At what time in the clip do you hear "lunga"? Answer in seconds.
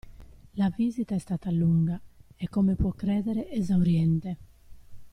1.51-2.01